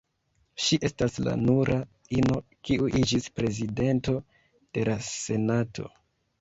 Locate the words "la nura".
1.27-1.75